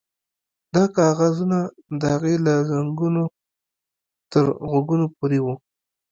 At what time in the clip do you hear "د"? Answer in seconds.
1.99-2.01